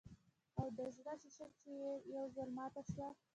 او 0.59 0.65
د 0.77 0.79
زړۀ 0.95 1.13
شيشه 1.21 1.45
چې 1.59 1.69
ئې 1.83 1.93
يو 2.15 2.23
ځل 2.35 2.49
ماته 2.57 2.81
شوه 2.91 3.09